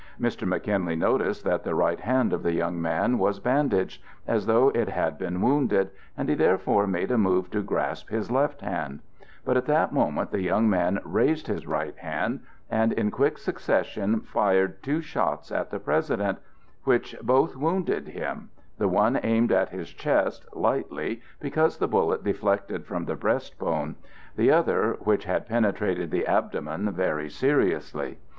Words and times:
Mr. 0.19 0.47
McKinley 0.47 0.95
noticed 0.95 1.43
that 1.43 1.63
the 1.63 1.75
right 1.75 1.99
hand 1.99 2.33
of 2.33 2.41
the 2.41 2.53
young 2.53 2.81
man 2.81 3.19
was 3.19 3.39
bandaged, 3.39 4.01
as 4.25 4.47
though 4.47 4.69
it 4.69 4.89
had 4.89 5.15
been 5.19 5.41
wounded, 5.43 5.91
and 6.17 6.27
he 6.27 6.33
therefore 6.33 6.87
made 6.87 7.11
a 7.11 7.19
move 7.19 7.51
to 7.51 7.61
grasp 7.61 8.09
his 8.09 8.31
left 8.31 8.61
hand; 8.61 9.01
but 9.45 9.55
at 9.57 9.67
that 9.67 9.93
moment 9.93 10.31
the 10.31 10.41
young 10.41 10.67
man 10.67 10.99
raised 11.05 11.45
his 11.45 11.67
right 11.67 11.95
hand, 11.99 12.39
and 12.67 12.93
in 12.93 13.11
quick 13.11 13.37
succession 13.37 14.21
fired 14.21 14.81
two 14.81 15.01
shots 15.03 15.51
at 15.51 15.69
the 15.69 15.79
President, 15.79 16.39
which 16.83 17.15
both 17.21 17.55
wounded 17.55 18.07
him,—the 18.07 18.87
one 18.87 19.19
aimed 19.21 19.51
at 19.51 19.69
his 19.69 19.89
chest, 19.91 20.47
lightly, 20.55 21.21
because 21.39 21.77
the 21.77 21.87
bullet 21.87 22.23
deflected 22.23 22.87
from 22.87 23.05
the 23.05 23.15
breastbone; 23.15 23.93
the 24.35 24.49
other, 24.49 24.93
which 25.01 25.25
had 25.25 25.47
penetrated 25.47 26.09
the 26.09 26.25
abdomen, 26.25 26.89
very 26.91 27.29
seriously. 27.29 28.17